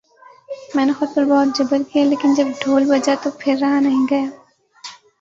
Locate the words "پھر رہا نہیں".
3.39-4.05